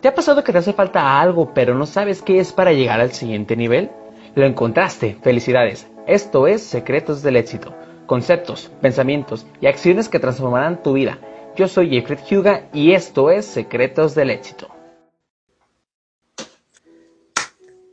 ¿Te 0.00 0.08
ha 0.08 0.14
pasado 0.14 0.42
que 0.42 0.52
te 0.52 0.58
hace 0.58 0.72
falta 0.72 1.20
algo 1.20 1.52
pero 1.52 1.74
no 1.74 1.84
sabes 1.84 2.22
qué 2.22 2.40
es 2.40 2.52
para 2.52 2.72
llegar 2.72 3.00
al 3.00 3.12
siguiente 3.12 3.54
nivel? 3.54 3.90
Lo 4.34 4.46
encontraste, 4.46 5.18
felicidades. 5.22 5.88
Esto 6.06 6.46
es 6.46 6.62
Secretos 6.62 7.22
del 7.22 7.36
Éxito. 7.36 7.74
Conceptos, 8.06 8.70
pensamientos 8.80 9.46
y 9.60 9.66
acciones 9.66 10.08
que 10.08 10.18
transformarán 10.18 10.82
tu 10.82 10.94
vida. 10.94 11.18
Yo 11.54 11.68
soy 11.68 11.90
Jeffrey 11.90 12.18
Huga 12.30 12.70
y 12.72 12.92
esto 12.92 13.30
es 13.30 13.44
Secretos 13.44 14.14
del 14.14 14.30
Éxito. 14.30 14.68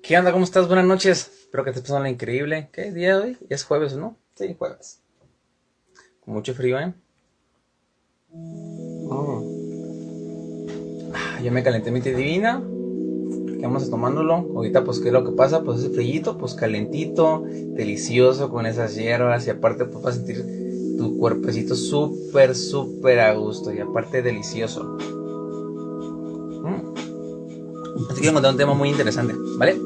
¿Qué 0.02 0.18
onda? 0.18 0.32
¿Cómo 0.32 0.46
estás? 0.46 0.68
Buenas 0.68 0.85
noches. 0.85 1.30
Espero 1.41 1.66
que 1.66 1.71
estés 1.71 1.84
pasando 1.84 2.08
increíble. 2.08 2.70
¿Qué 2.71 2.94
día 2.94 3.18
hoy? 3.18 3.38
Es 3.49 3.66
jueves, 3.66 3.98
¿no? 3.98 4.16
Sí, 4.35 4.55
jueves. 4.58 5.02
Con 6.21 6.35
mucho 6.35 6.54
frío, 6.54 6.80
¿eh? 6.80 6.94
Oh. 9.10 9.66
Ya 11.44 11.52
me 11.52 11.64
calenté 11.64 11.91
mi 11.91 12.02
té 12.02 12.14
divina. 12.14 12.64
Quedamos 13.58 13.90
tomándolo. 13.90 14.34
Ahorita, 14.55 14.84
pues, 14.84 14.99
¿qué 14.99 15.07
es 15.07 15.13
lo 15.13 15.24
que 15.24 15.32
pasa? 15.32 15.63
Pues 15.63 15.80
ese 15.80 15.90
frillito, 15.90 16.38
pues 16.38 16.54
calentito, 16.54 17.43
delicioso 17.46 18.49
con 18.49 18.66
esas 18.66 18.96
hierbas. 18.96 19.48
Y 19.48 19.52
aparte, 19.52 19.85
pues 19.85 20.04
vas 20.04 20.15
a 20.15 20.18
sentir 20.18 20.46
tu 20.98 21.18
cuerpecito 21.18 21.76
súper, 21.76 22.55
súper 22.55 23.20
a 23.20 23.34
gusto. 23.34 23.71
Y 23.74 23.80
aparte, 23.80 24.21
delicioso. 24.21 24.98
Mm. 26.63 26.93
Te 28.08 28.15
quiero 28.15 28.34
contar 28.34 28.52
un 28.52 28.58
tema 28.58 28.74
muy 28.74 28.90
interesante, 28.90 29.34
¿vale? 29.58 29.80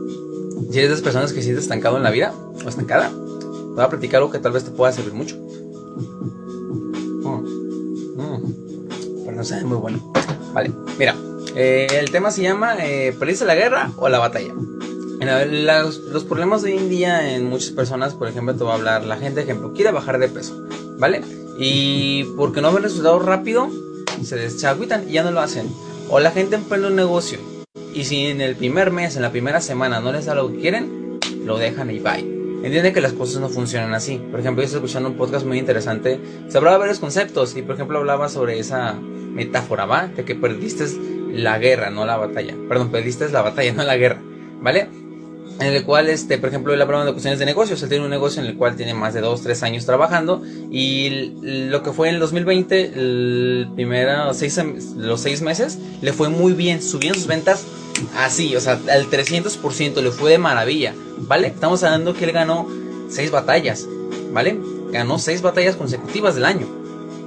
Si 0.69 0.77
eres 0.77 0.89
de 0.89 0.93
esas 0.95 1.01
personas 1.01 1.33
que 1.33 1.39
se 1.39 1.45
sientes 1.45 1.63
estancado 1.65 1.97
en 1.97 2.03
la 2.03 2.11
vida 2.11 2.33
o 2.63 2.69
estancada, 2.69 3.09
te 3.09 3.45
voy 3.45 3.83
a 3.83 3.89
platicar 3.89 4.17
algo 4.19 4.31
que 4.31 4.39
tal 4.39 4.51
vez 4.51 4.63
te 4.63 4.71
pueda 4.71 4.91
servir 4.91 5.13
mucho. 5.13 5.35
Mm. 5.37 6.41
Mm. 8.17 8.53
Pero 9.25 9.37
no 9.37 9.43
sabe 9.43 9.63
muy 9.65 9.77
bueno. 9.77 10.11
Vale, 10.53 10.71
mira. 10.99 11.15
Eh, 11.55 11.87
el 11.99 12.11
tema 12.11 12.31
se 12.31 12.43
llama 12.43 12.77
eh, 12.79 13.13
¿Perdiste 13.17 13.45
la 13.45 13.55
guerra 13.55 13.91
o 13.97 14.09
la 14.09 14.19
batalla? 14.19 14.53
los 15.23 16.23
problemas 16.23 16.63
de 16.63 16.71
hoy 16.71 16.79
en 16.79 16.89
día 16.89 17.35
en 17.35 17.47
muchas 17.47 17.69
personas, 17.69 18.15
por 18.15 18.27
ejemplo, 18.27 18.55
te 18.55 18.63
voy 18.63 18.71
a 18.71 18.75
hablar, 18.75 19.05
la 19.05 19.17
gente, 19.17 19.41
ejemplo, 19.41 19.71
quiere 19.71 19.91
bajar 19.91 20.17
de 20.17 20.27
peso, 20.27 20.67
¿vale? 20.97 21.21
Y 21.59 22.23
porque 22.37 22.59
no 22.59 22.73
ven 22.73 22.81
resultados 22.81 23.23
rápido, 23.23 23.69
se 24.23 24.35
deschagüitan 24.35 25.07
y 25.07 25.13
ya 25.13 25.23
no 25.23 25.29
lo 25.29 25.41
hacen. 25.41 25.69
O 26.09 26.19
la 26.19 26.31
gente 26.31 26.55
emprende 26.55 26.87
un 26.87 26.95
negocio 26.95 27.37
y 27.93 28.05
si 28.05 28.27
en 28.27 28.41
el 28.41 28.55
primer 28.55 28.91
mes, 28.91 29.15
en 29.15 29.21
la 29.21 29.31
primera 29.31 29.61
semana 29.61 29.99
no 29.99 30.11
les 30.11 30.25
da 30.25 30.35
lo 30.35 30.51
que 30.51 30.59
quieren, 30.59 31.19
lo 31.45 31.57
dejan 31.57 31.91
y 31.91 31.99
bye. 31.99 32.41
Entiende 32.63 32.93
que 32.93 33.01
las 33.01 33.13
cosas 33.13 33.41
no 33.41 33.49
funcionan 33.49 33.93
así. 33.93 34.17
Por 34.17 34.39
ejemplo, 34.39 34.61
yo 34.61 34.65
estoy 34.65 34.79
escuchando 34.79 35.09
un 35.09 35.17
podcast 35.17 35.45
muy 35.45 35.57
interesante. 35.57 36.19
Se 36.47 36.57
hablaba 36.57 36.75
de 36.75 36.79
varios 36.81 36.99
conceptos 36.99 37.57
y, 37.57 37.63
por 37.63 37.75
ejemplo, 37.75 37.97
hablaba 37.97 38.29
sobre 38.29 38.59
esa 38.59 38.93
metáfora, 38.93 39.85
¿va? 39.85 40.07
De 40.07 40.23
que 40.23 40.35
perdiste 40.35 40.85
la 41.31 41.57
guerra, 41.59 41.89
no 41.89 42.05
la 42.05 42.17
batalla. 42.17 42.55
Perdón, 42.67 42.91
perdiste 42.91 43.29
la 43.29 43.41
batalla, 43.41 43.73
no 43.75 43.83
la 43.83 43.97
guerra, 43.97 44.21
¿vale? 44.61 44.87
En 45.59 45.73
el 45.73 45.83
cual, 45.85 46.09
este, 46.09 46.39
por 46.39 46.49
ejemplo, 46.49 46.73
él 46.73 46.81
hablaba 46.81 47.05
de 47.05 47.11
cuestiones 47.11 47.37
de 47.37 47.45
negocios. 47.45 47.83
Él 47.83 47.89
tiene 47.89 48.03
un 48.03 48.09
negocio 48.09 48.41
en 48.41 48.47
el 48.47 48.57
cual 48.57 48.75
tiene 48.75 48.95
más 48.95 49.13
de 49.13 49.21
2, 49.21 49.41
3 49.43 49.63
años 49.63 49.85
trabajando. 49.85 50.41
Y 50.71 51.33
lo 51.41 51.83
que 51.83 51.91
fue 51.91 52.09
en 52.09 52.15
el 52.15 52.19
2020, 52.19 52.93
el 52.95 53.69
primero, 53.75 54.33
seis, 54.33 54.59
los 54.97 55.21
6 55.21 55.41
meses, 55.43 55.77
le 56.01 56.13
fue 56.13 56.29
muy 56.29 56.53
bien. 56.53 56.81
Subieron 56.81 57.15
sus 57.15 57.27
ventas 57.27 57.65
así, 58.17 58.55
o 58.55 58.59
sea, 58.59 58.79
al 58.91 59.09
300%, 59.09 60.01
le 60.01 60.11
fue 60.11 60.31
de 60.31 60.37
maravilla, 60.37 60.95
¿vale? 61.19 61.47
Estamos 61.47 61.83
hablando 61.83 62.13
que 62.15 62.25
él 62.25 62.31
ganó 62.31 62.67
6 63.09 63.29
batallas, 63.29 63.87
¿vale? 64.33 64.59
Ganó 64.91 65.19
6 65.19 65.41
batallas 65.43 65.75
consecutivas 65.75 66.33
del 66.35 66.45
año. 66.45 66.67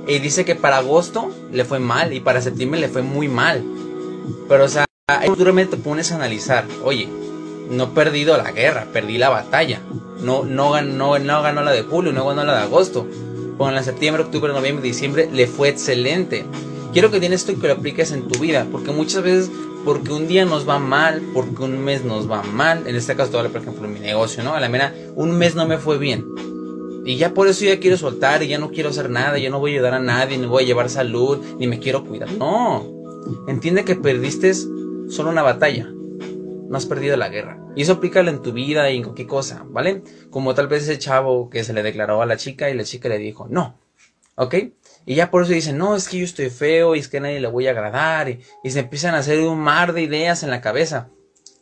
Y 0.06 0.19
dice 0.19 0.45
que 0.45 0.55
para 0.55 0.79
agosto 0.79 1.31
le 1.53 1.65
fue 1.65 1.79
mal 1.79 2.12
y 2.12 2.21
para 2.21 2.43
septiembre 2.43 2.81
le 2.81 2.89
fue 2.89 3.03
muy 3.03 3.29
mal. 3.29 3.62
Pero, 4.49 4.65
o 4.65 4.69
sea, 4.69 4.87
ahí 5.07 5.29
te 5.31 5.77
pones 5.77 6.12
a 6.12 6.17
analizar, 6.17 6.65
oye, 6.83 7.09
no 7.71 7.85
he 7.85 7.87
perdido 7.89 8.37
la 8.37 8.53
guerra, 8.53 8.87
perdí 8.93 9.19
la 9.19 9.29
batalla. 9.29 9.81
No, 10.21 10.45
no, 10.45 10.71
ganó, 10.73 11.19
no 11.19 11.43
ganó 11.43 11.62
la 11.62 11.73
de 11.73 11.83
julio, 11.83 12.12
no 12.12 12.27
ganó 12.27 12.45
la 12.45 12.57
de 12.57 12.62
agosto. 12.62 13.07
Con 13.59 13.75
la 13.75 13.83
septiembre, 13.83 14.25
octubre, 14.25 14.53
noviembre, 14.53 14.87
diciembre 14.87 15.29
le 15.33 15.47
fue 15.47 15.69
excelente. 15.69 16.45
Quiero 16.93 17.11
que 17.11 17.21
tienes 17.21 17.41
esto 17.41 17.53
y 17.53 17.57
que 17.57 17.69
lo 17.69 17.75
apliques 17.75 18.12
en 18.12 18.29
tu 18.29 18.39
vida, 18.39 18.67
porque 18.71 18.93
muchas 18.93 19.23
veces, 19.23 19.51
porque 19.85 20.12
un 20.12 20.29
día 20.29 20.45
nos 20.45 20.69
va 20.69 20.79
mal, 20.79 21.23
porque 21.35 21.62
un 21.62 21.85
mes 21.85 22.05
nos 22.05 22.31
va 22.31 22.43
mal, 22.43 22.87
en 22.87 22.97
este 22.97 23.17
caso, 23.17 23.33
por 23.33 23.47
ejemplo, 23.47 23.89
mi 23.89 24.01
negocio, 24.01 24.43
¿no? 24.43 24.55
A 24.55 24.61
la 24.61 24.69
mera, 24.69 24.95
un 25.15 25.33
mes 25.33 25.55
no 25.55 25.67
me 25.67 25.79
fue 25.79 25.99
bien. 25.99 26.25
Y 27.05 27.17
ya 27.17 27.35
por 27.35 27.49
eso 27.49 27.65
ya 27.65 27.79
quiero 27.81 27.97
soltar 27.97 28.43
y 28.43 28.49
ya 28.49 28.59
no 28.59 28.71
quiero 28.71 28.89
hacer 28.89 29.11
nada, 29.11 29.39
ya 29.39 29.51
no 29.51 29.59
voy 29.59 29.73
a 29.73 29.75
ayudar 29.75 29.95
a 29.95 30.01
nadie, 30.01 30.39
ni 30.39 30.47
voy 30.47 30.65
a 30.65 30.67
llevar 30.67 30.89
salud, 30.89 31.39
ni 31.59 31.67
me 31.67 31.79
quiero 31.79 32.05
cuidar. 32.05 32.33
No, 32.33 33.04
Entiende 33.47 33.85
que 33.85 33.97
perdiste 33.97 34.53
solo 34.55 35.31
una 35.31 35.43
batalla. 35.43 35.87
No 35.87 36.77
has 36.77 36.87
perdido 36.87 37.17
la 37.17 37.29
guerra. 37.29 37.59
Y 37.77 37.83
eso 37.83 37.95
aplícalo 37.95 38.31
en 38.31 38.43
tu 38.43 38.53
vida 38.53 38.91
y 38.91 38.97
en 38.97 39.03
cualquier 39.03 39.29
cosa, 39.29 39.65
¿vale? 39.69 40.03
Como 40.31 40.55
tal 40.55 40.69
vez 40.69 40.85
ese 40.85 40.99
chavo 40.99 41.51
que 41.51 41.65
se 41.65 41.73
le 41.73 41.83
declaró 41.83 42.23
a 42.23 42.27
la 42.27 42.37
chica 42.37 42.71
y 42.71 42.75
la 42.75 42.85
chica 42.85 43.09
le 43.09 43.19
dijo 43.19 43.47
no. 43.49 43.79
¿Ok? 44.37 44.55
Y 45.07 45.15
ya 45.15 45.31
por 45.31 45.43
eso 45.43 45.53
dicen, 45.53 45.77
no, 45.77 45.95
es 45.95 46.09
que 46.09 46.19
yo 46.19 46.25
estoy 46.25 46.51
feo 46.51 46.95
y 46.95 46.99
es 46.99 47.09
que 47.09 47.19
a 47.19 47.21
nadie 47.21 47.41
le 47.41 47.49
voy 47.49 47.67
a 47.67 47.71
agradar. 47.71 48.29
Y, 48.29 48.41
y 48.62 48.71
se 48.71 48.81
empiezan 48.81 49.15
a 49.15 49.19
hacer 49.19 49.41
un 49.41 49.59
mar 49.59 49.93
de 49.93 50.03
ideas 50.03 50.43
en 50.43 50.51
la 50.51 50.61
cabeza. 50.61 51.11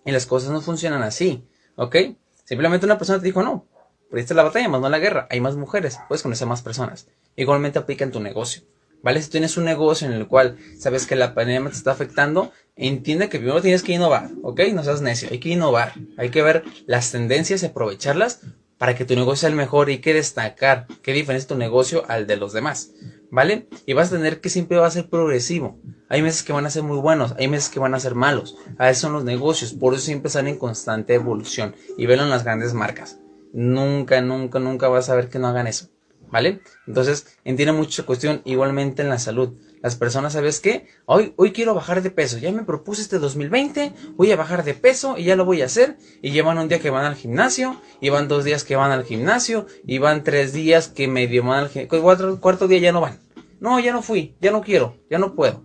Y 0.05 0.13
las 0.13 0.27
cosas 0.27 0.51
no 0.51 0.61
funcionan 0.61 1.03
así. 1.03 1.45
¿Ok? 1.77 1.97
Simplemente 2.45 2.87
una 2.87 2.99
persona 2.99 3.19
te 3.19 3.27
dijo, 3.27 3.43
no, 3.43 3.67
perdiste 4.11 4.35
la 4.35 4.43
batalla, 4.43 4.69
más 4.69 4.81
no 4.81 4.89
la 4.89 4.99
guerra. 4.99 5.27
Hay 5.31 5.41
más 5.41 5.57
mujeres, 5.57 5.99
puedes 6.09 6.23
conocer 6.23 6.47
más 6.47 6.63
personas. 6.63 7.09
Igualmente 7.37 7.79
aplica 7.79 8.05
en 8.05 8.13
tu 8.13 8.21
negocio. 8.21 8.63
¿Vale? 9.03 9.23
Si 9.23 9.31
tienes 9.31 9.57
un 9.57 9.65
negocio 9.65 10.07
en 10.07 10.15
el 10.15 10.27
cual 10.27 10.57
sabes 10.79 11.07
que 11.07 11.17
la 11.17 11.35
pandemia 11.35 11.71
te 11.71 11.77
está 11.77 11.93
afectando, 11.93 12.53
entiende 12.77 13.29
que 13.29 13.39
primero 13.39 13.63
tienes 13.63 13.83
que 13.83 13.93
innovar, 13.93 14.31
¿ok? 14.43 14.61
No 14.73 14.83
seas 14.85 15.03
necio, 15.03 15.29
hay 15.31 15.39
que 15.39 15.51
innovar, 15.51 15.93
hay 16.17 16.31
que 16.31 16.43
ver 16.43 16.65
las 16.87 17.13
tendencias 17.13 17.63
y 17.63 17.67
aprovecharlas 17.67 18.41
para 18.79 18.97
que 18.97 19.05
tu 19.05 19.15
negocio 19.15 19.43
sea 19.43 19.51
el 19.51 19.55
mejor 19.55 19.91
y 19.91 19.99
que 19.99 20.13
destacar 20.13 20.89
qué 21.03 21.13
diferencia 21.13 21.49
tu 21.49 21.57
negocio 21.57 22.05
al 22.09 22.27
de 22.27 22.37
los 22.37 22.53
demás, 22.53 22.91
¿vale? 23.31 23.69
Y 23.87 23.93
vas 23.93 24.09
a 24.09 24.17
tener 24.17 24.41
que 24.41 24.49
siempre 24.49 24.79
va 24.79 24.89
a 24.89 24.91
ser 24.91 25.09
progresivo. 25.09 25.79
Hay 26.09 26.21
meses 26.21 26.43
que 26.43 26.53
van 26.53 26.67
a 26.67 26.71
ser 26.71 26.83
muy 26.83 26.99
buenos, 26.99 27.35
hay 27.39 27.47
meses 27.47 27.71
que 27.71 27.79
van 27.79 27.95
a 27.95 28.01
ser 28.01 28.17
malos. 28.17 28.57
A 28.79 28.91
eso 28.91 29.03
son 29.03 29.13
los 29.13 29.25
negocios, 29.25 29.73
por 29.73 29.95
eso 29.95 30.03
siempre 30.03 30.27
están 30.27 30.49
en 30.49 30.59
constante 30.59 31.15
evolución 31.15 31.77
y 31.97 32.07
velo 32.07 32.25
en 32.25 32.31
las 32.31 32.43
grandes 32.43 32.75
marcas. 32.75 33.21
Nunca, 33.53 34.21
nunca, 34.21 34.59
nunca 34.59 34.89
vas 34.89 35.11
a 35.11 35.15
ver 35.15 35.29
que 35.29 35.39
no 35.39 35.47
hagan 35.47 35.69
eso. 35.69 35.89
¿Vale? 36.33 36.63
Entonces, 36.87 37.39
entiende 37.45 37.73
mucho 37.73 38.07
cuestión 38.07 38.41
igualmente 38.45 39.03
en 39.03 39.11
la 39.11 39.19
salud. 39.19 39.53
Las 39.83 39.97
personas, 39.97 40.33
¿sabes 40.33 40.61
qué? 40.61 40.87
Hoy, 41.05 41.35
hoy 41.37 41.53
quiero 41.53 41.75
bajar 41.75 42.03
de 42.03 42.11
peso. 42.11 42.39
Ya 42.39 42.51
me 42.51 42.65
propuse 42.65 43.03
este 43.03 43.19
2020, 43.19 43.93
voy 44.17 44.33
a 44.33 44.37
bajar 44.37 44.65
de 44.65 44.75
peso 44.75 45.19
y 45.19 45.25
ya 45.25 45.37
lo 45.37 45.45
voy 45.45 45.61
a 45.61 45.67
hacer. 45.67 45.99
Y 46.23 46.31
llevan 46.33 46.57
un 46.57 46.69
día 46.69 46.81
que 46.81 46.91
van 46.91 47.05
al 47.05 47.17
gimnasio, 47.17 47.81
y 48.01 48.09
van 48.09 48.29
dos 48.29 48.45
días 48.45 48.65
que 48.65 48.77
van 48.77 48.91
al 48.91 49.05
gimnasio, 49.05 49.67
y 49.87 49.99
van 49.99 50.25
tres 50.25 50.55
días 50.55 50.89
que 50.89 51.07
medio 51.07 51.45
van 51.45 51.65
al 51.65 51.69
gimnasio. 51.69 52.03
Cuatro, 52.03 52.41
cuarto 52.41 52.67
día 52.67 52.79
ya 52.79 52.93
no 52.93 53.03
van. 53.03 53.21
No, 53.61 53.79
ya 53.79 53.93
no 53.93 54.03
fui, 54.03 54.35
ya 54.41 54.51
no 54.51 54.63
quiero, 54.63 54.97
ya 55.11 55.19
no 55.19 55.35
puedo. 55.35 55.63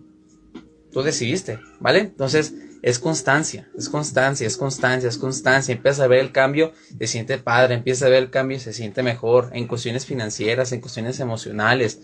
Tú 0.92 1.02
decidiste, 1.02 1.58
¿vale? 1.80 2.00
Entonces, 2.00 2.54
es 2.82 2.98
constancia, 2.98 3.68
es 3.76 3.88
constancia, 3.88 4.46
es 4.46 4.56
constancia, 4.56 5.08
es 5.08 5.18
constancia. 5.18 5.74
Empieza 5.74 6.04
a 6.04 6.06
ver 6.06 6.20
el 6.20 6.32
cambio, 6.32 6.72
se 6.98 7.06
siente 7.06 7.38
padre, 7.38 7.74
empieza 7.74 8.06
a 8.06 8.08
ver 8.08 8.22
el 8.22 8.30
cambio, 8.30 8.60
se 8.60 8.72
siente 8.72 9.02
mejor 9.02 9.50
en 9.52 9.66
cuestiones 9.66 10.06
financieras, 10.06 10.72
en 10.72 10.80
cuestiones 10.80 11.18
emocionales, 11.20 12.00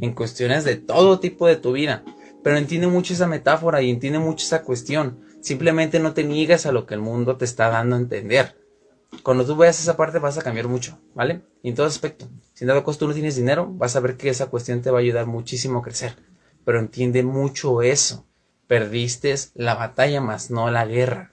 en 0.00 0.14
cuestiones 0.14 0.64
de 0.64 0.76
todo 0.76 1.20
tipo 1.20 1.46
de 1.46 1.56
tu 1.56 1.72
vida. 1.72 2.04
Pero 2.42 2.56
entiende 2.56 2.86
mucho 2.86 3.12
esa 3.12 3.26
metáfora 3.26 3.82
y 3.82 3.90
entiende 3.90 4.18
mucho 4.18 4.44
esa 4.44 4.62
cuestión. 4.62 5.20
Simplemente 5.40 6.00
no 6.00 6.14
te 6.14 6.24
niegues 6.24 6.66
a 6.66 6.72
lo 6.72 6.86
que 6.86 6.94
el 6.94 7.00
mundo 7.00 7.36
te 7.36 7.44
está 7.44 7.68
dando 7.68 7.96
a 7.96 8.00
entender. 8.00 8.56
Cuando 9.22 9.44
tú 9.44 9.56
veas 9.56 9.80
esa 9.80 9.96
parte 9.96 10.18
vas 10.18 10.36
a 10.36 10.42
cambiar 10.42 10.68
mucho, 10.68 10.98
¿vale? 11.14 11.42
Y 11.62 11.70
en 11.70 11.74
todo 11.74 11.86
aspecto. 11.86 12.28
Si 12.54 12.64
en 12.64 12.68
dado 12.68 12.84
caso 12.84 12.98
tú 12.98 13.08
no 13.08 13.14
tienes 13.14 13.36
dinero, 13.36 13.68
vas 13.70 13.96
a 13.96 14.00
ver 14.00 14.16
que 14.16 14.28
esa 14.28 14.46
cuestión 14.46 14.82
te 14.82 14.90
va 14.90 14.98
a 14.98 15.00
ayudar 15.00 15.26
muchísimo 15.26 15.78
a 15.78 15.82
crecer. 15.82 16.16
Pero 16.64 16.80
entiende 16.80 17.22
mucho 17.22 17.82
eso 17.82 18.27
perdiste 18.68 19.34
la 19.54 19.74
batalla 19.74 20.20
más 20.20 20.50
no 20.50 20.70
la 20.70 20.86
guerra, 20.86 21.32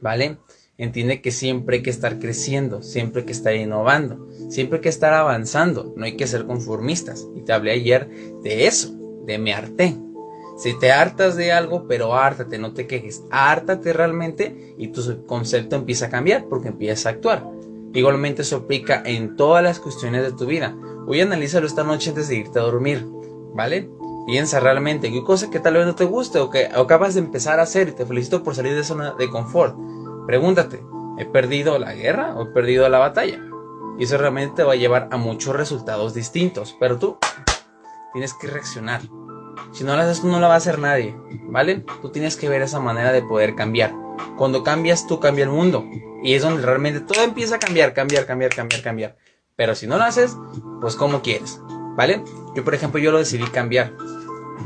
¿vale? 0.00 0.38
Entiende 0.76 1.20
que 1.20 1.32
siempre 1.32 1.78
hay 1.78 1.82
que 1.82 1.90
estar 1.90 2.20
creciendo, 2.20 2.82
siempre 2.82 3.22
hay 3.22 3.26
que 3.26 3.32
estar 3.32 3.56
innovando, 3.56 4.28
siempre 4.48 4.76
hay 4.76 4.82
que 4.82 4.88
estar 4.88 5.12
avanzando, 5.12 5.92
no 5.96 6.04
hay 6.04 6.16
que 6.16 6.28
ser 6.28 6.46
conformistas. 6.46 7.26
Y 7.34 7.40
te 7.40 7.52
hablé 7.52 7.72
ayer 7.72 8.08
de 8.44 8.68
eso, 8.68 8.94
de 9.26 9.38
me 9.38 9.52
harté. 9.52 9.96
Si 10.56 10.78
te 10.78 10.92
hartas 10.92 11.36
de 11.36 11.50
algo, 11.50 11.88
pero 11.88 12.14
hártate, 12.14 12.58
no 12.58 12.74
te 12.74 12.86
quejes, 12.86 13.24
hártate 13.30 13.92
realmente 13.92 14.74
y 14.78 14.88
tu 14.88 15.26
concepto 15.26 15.74
empieza 15.74 16.06
a 16.06 16.10
cambiar 16.10 16.46
porque 16.48 16.68
empieza 16.68 17.08
a 17.08 17.12
actuar. 17.12 17.44
Igualmente 17.94 18.42
eso 18.42 18.56
aplica 18.56 19.02
en 19.04 19.36
todas 19.36 19.64
las 19.64 19.80
cuestiones 19.80 20.22
de 20.22 20.32
tu 20.32 20.46
vida. 20.46 20.76
Hoy 21.06 21.20
analízalo 21.20 21.66
esta 21.66 21.84
noche 21.84 22.10
antes 22.10 22.28
de 22.28 22.36
irte 22.36 22.58
a 22.58 22.62
dormir, 22.62 23.04
¿vale? 23.54 23.88
Piensa 24.28 24.60
realmente 24.60 25.10
qué 25.10 25.24
cosa 25.24 25.48
que 25.48 25.58
tal 25.58 25.72
vez 25.72 25.86
no 25.86 25.94
te 25.94 26.04
guste 26.04 26.38
o 26.38 26.50
que 26.50 26.66
acabas 26.66 27.14
de 27.14 27.20
empezar 27.20 27.60
a 27.60 27.62
hacer 27.62 27.88
y 27.88 27.92
te 27.92 28.04
felicito 28.04 28.42
por 28.42 28.54
salir 28.54 28.74
de 28.74 28.84
zona 28.84 29.14
de 29.14 29.30
confort. 29.30 29.74
Pregúntate, 30.26 30.84
¿he 31.16 31.24
perdido 31.24 31.78
la 31.78 31.94
guerra 31.94 32.34
o 32.36 32.42
he 32.42 32.46
perdido 32.52 32.86
la 32.90 32.98
batalla? 32.98 33.40
Y 33.98 34.04
eso 34.04 34.18
realmente 34.18 34.56
te 34.56 34.64
va 34.64 34.74
a 34.74 34.76
llevar 34.76 35.08
a 35.10 35.16
muchos 35.16 35.56
resultados 35.56 36.12
distintos, 36.12 36.76
pero 36.78 36.98
tú 36.98 37.16
tienes 38.12 38.34
que 38.34 38.48
reaccionar. 38.48 39.00
Si 39.72 39.82
no 39.82 39.96
lo 39.96 40.02
haces 40.02 40.22
no 40.22 40.38
lo 40.38 40.46
va 40.46 40.52
a 40.52 40.58
hacer 40.58 40.78
nadie, 40.78 41.16
¿vale? 41.44 41.86
Tú 42.02 42.10
tienes 42.10 42.36
que 42.36 42.50
ver 42.50 42.60
esa 42.60 42.80
manera 42.80 43.12
de 43.12 43.22
poder 43.22 43.54
cambiar. 43.54 43.94
Cuando 44.36 44.62
cambias 44.62 45.06
tú 45.06 45.20
cambia 45.20 45.44
el 45.44 45.50
mundo. 45.50 45.86
Y 46.22 46.34
es 46.34 46.42
donde 46.42 46.60
realmente 46.66 47.00
todo 47.00 47.22
empieza 47.22 47.54
a 47.54 47.58
cambiar, 47.58 47.94
cambiar, 47.94 48.26
cambiar, 48.26 48.54
cambiar, 48.54 48.82
cambiar. 48.82 49.16
Pero 49.56 49.74
si 49.74 49.86
no 49.86 49.96
lo 49.96 50.04
haces, 50.04 50.36
pues 50.82 50.96
como 50.96 51.22
quieres, 51.22 51.62
¿vale? 51.96 52.22
Yo 52.54 52.62
por 52.62 52.74
ejemplo 52.74 53.00
yo 53.00 53.10
lo 53.10 53.18
decidí 53.20 53.44
cambiar 53.44 53.94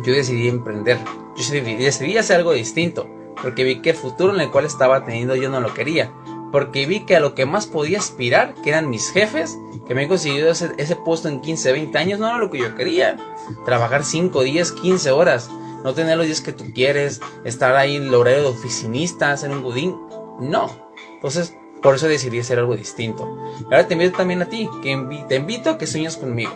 yo 0.04 0.12
decidí 0.12 0.48
emprender. 0.48 0.98
Yo 1.36 1.52
decidí, 1.52 2.16
hacer 2.16 2.36
algo 2.36 2.52
distinto, 2.52 3.08
porque 3.40 3.64
vi 3.64 3.80
que 3.80 3.90
el 3.90 3.96
futuro 3.96 4.34
en 4.34 4.40
el 4.40 4.50
cual 4.50 4.66
estaba 4.66 5.04
teniendo 5.04 5.34
yo 5.34 5.48
no 5.48 5.60
lo 5.60 5.72
quería. 5.74 6.12
Porque 6.50 6.84
vi 6.86 7.00
que 7.00 7.16
a 7.16 7.20
lo 7.20 7.34
que 7.34 7.46
más 7.46 7.66
podía 7.66 7.98
aspirar, 7.98 8.54
que 8.62 8.70
eran 8.70 8.90
mis 8.90 9.10
jefes, 9.10 9.58
que 9.86 9.94
me 9.94 10.02
han 10.02 10.08
conseguido 10.08 10.50
ese, 10.50 10.70
ese 10.76 10.96
puesto 10.96 11.28
en 11.28 11.40
15, 11.40 11.72
20 11.72 11.98
años, 11.98 12.20
no 12.20 12.28
era 12.28 12.38
lo 12.38 12.50
que 12.50 12.58
yo 12.58 12.74
quería. 12.74 13.16
Trabajar 13.64 14.04
5 14.04 14.42
días, 14.42 14.72
15 14.72 15.10
horas, 15.12 15.50
no 15.82 15.94
tener 15.94 16.16
los 16.16 16.26
días 16.26 16.42
que 16.42 16.52
tú 16.52 16.64
quieres, 16.74 17.20
estar 17.44 17.74
ahí 17.74 17.96
en 17.96 18.04
el 18.04 18.14
horario 18.14 18.42
de 18.42 18.48
oficinista, 18.48 19.32
hacer 19.32 19.50
un 19.50 19.62
budín. 19.62 19.96
No. 20.40 20.70
Entonces, 21.14 21.54
por 21.82 21.96
eso 21.96 22.06
decidí 22.06 22.38
hacer 22.38 22.58
algo 22.58 22.76
distinto. 22.76 23.24
ahora 23.64 23.88
te 23.88 23.94
invito 23.94 24.16
también 24.16 24.40
a 24.42 24.46
ti, 24.46 24.68
que 24.82 25.24
te 25.28 25.36
invito 25.36 25.70
a 25.70 25.78
que 25.78 25.86
sueñes 25.86 26.16
conmigo. 26.16 26.52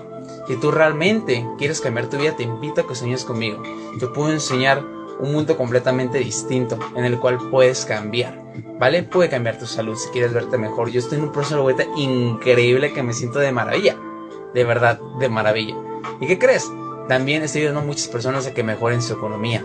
Si 0.46 0.56
tú 0.56 0.70
realmente 0.70 1.46
quieres 1.58 1.80
cambiar 1.80 2.08
tu 2.08 2.18
vida, 2.18 2.36
te 2.36 2.44
invito 2.44 2.80
a 2.80 2.86
que 2.86 2.94
sueñes 2.94 3.24
conmigo. 3.24 3.62
Te 3.98 4.06
puedo 4.06 4.32
enseñar 4.32 4.84
un 5.18 5.32
mundo 5.32 5.56
completamente 5.56 6.18
distinto 6.18 6.78
en 6.94 7.04
el 7.04 7.18
cual 7.18 7.38
puedes 7.50 7.84
cambiar. 7.84 8.44
¿Vale? 8.78 9.02
Puede 9.02 9.28
cambiar 9.28 9.58
tu 9.58 9.66
salud 9.66 9.96
si 9.96 10.08
quieres 10.10 10.32
verte 10.32 10.58
mejor. 10.58 10.90
Yo 10.90 11.00
estoy 11.00 11.18
en 11.18 11.24
un 11.24 11.32
proceso 11.32 11.56
de 11.56 11.62
vuelta 11.62 11.84
increíble 11.96 12.92
que 12.92 13.02
me 13.02 13.12
siento 13.12 13.38
de 13.38 13.52
maravilla. 13.52 13.96
De 14.54 14.64
verdad, 14.64 15.00
de 15.18 15.28
maravilla. 15.28 15.74
¿Y 16.20 16.26
qué 16.26 16.38
crees? 16.38 16.70
También 17.08 17.42
estoy 17.42 17.62
ayudando 17.62 17.80
a 17.80 17.84
muchas 17.84 18.08
personas 18.08 18.46
a 18.46 18.54
que 18.54 18.62
mejoren 18.62 19.02
su 19.02 19.14
economía. 19.14 19.64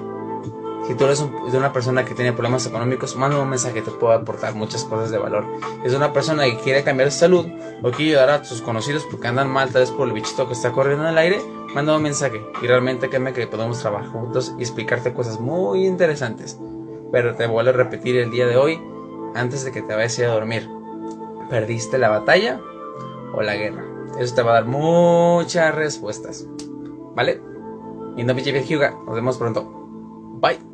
Si 0.87 0.95
tú 0.95 1.05
eres 1.05 1.21
una 1.21 1.71
persona 1.71 2.03
que 2.05 2.15
tiene 2.15 2.33
problemas 2.33 2.65
económicos, 2.65 3.15
manda 3.15 3.39
un 3.39 3.49
mensaje 3.49 3.81
te 3.81 3.91
pueda 3.91 4.15
aportar 4.15 4.55
muchas 4.55 4.83
cosas 4.83 5.11
de 5.11 5.17
valor. 5.17 5.45
Es 5.83 5.93
una 5.93 6.11
persona 6.11 6.45
que 6.45 6.57
quiere 6.57 6.83
cambiar 6.83 7.11
su 7.11 7.19
salud 7.19 7.45
o 7.83 7.91
quiere 7.91 8.11
ayudar 8.11 8.29
a 8.29 8.43
sus 8.43 8.61
conocidos 8.61 9.05
porque 9.09 9.27
andan 9.27 9.49
mal, 9.49 9.69
tal 9.71 9.81
vez 9.81 9.91
por 9.91 10.07
el 10.07 10.13
bichito 10.13 10.47
que 10.47 10.53
está 10.53 10.71
corriendo 10.71 11.03
en 11.03 11.11
el 11.11 11.17
aire, 11.17 11.41
manda 11.75 11.95
un 11.95 12.01
mensaje 12.01 12.41
y 12.61 12.67
realmente 12.67 13.09
créeme 13.09 13.33
que 13.33 13.47
podemos 13.47 13.79
trabajar 13.79 14.09
juntos 14.09 14.53
y 14.57 14.61
explicarte 14.61 15.13
cosas 15.13 15.39
muy 15.39 15.85
interesantes. 15.85 16.59
Pero 17.11 17.35
te 17.35 17.45
vuelvo 17.45 17.69
a 17.69 17.73
repetir 17.73 18.17
el 18.17 18.31
día 18.31 18.47
de 18.47 18.57
hoy, 18.57 18.81
antes 19.35 19.63
de 19.63 19.71
que 19.71 19.81
te 19.81 19.93
vayas 19.93 20.17
a, 20.17 20.21
ir 20.21 20.27
a 20.27 20.33
dormir. 20.33 20.69
¿Perdiste 21.49 21.97
la 21.97 22.09
batalla 22.09 22.59
o 23.33 23.41
la 23.41 23.55
guerra? 23.55 23.85
Eso 24.19 24.35
te 24.35 24.41
va 24.41 24.51
a 24.51 24.53
dar 24.55 24.65
muchas 24.65 25.75
respuestas. 25.75 26.47
¿Vale? 27.15 27.41
Mi 28.15 28.23
nombre 28.23 28.57
es 28.57 28.67
Hyuga. 28.67 28.91
Nos 29.05 29.15
vemos 29.15 29.37
pronto. 29.37 29.63
Bye. 30.41 30.70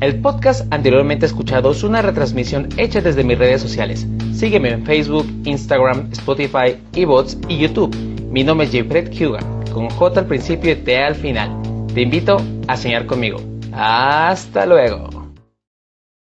El 0.00 0.18
podcast 0.22 0.66
anteriormente 0.72 1.26
escuchado 1.26 1.72
es 1.72 1.82
una 1.82 2.00
retransmisión 2.00 2.68
hecha 2.78 3.02
desde 3.02 3.22
mis 3.22 3.38
redes 3.38 3.60
sociales. 3.60 4.06
Sígueme 4.32 4.70
en 4.70 4.86
Facebook, 4.86 5.26
Instagram, 5.44 6.08
Spotify, 6.12 6.78
eBots 6.94 7.36
y 7.48 7.58
YouTube. 7.58 7.94
Mi 8.30 8.42
nombre 8.42 8.66
es 8.66 8.72
Jeffred 8.72 9.12
Huga, 9.12 9.40
con 9.74 9.90
J 9.90 10.20
al 10.20 10.26
principio 10.26 10.72
y 10.72 10.76
T 10.76 10.96
al 10.96 11.16
final. 11.16 11.50
Te 11.92 12.00
invito 12.00 12.38
a 12.66 12.78
soñar 12.78 13.04
conmigo. 13.04 13.42
Hasta 13.72 14.64
luego. 14.64 15.19